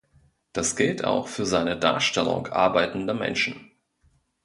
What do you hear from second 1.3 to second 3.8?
seine Darstellung arbeitender Menschen.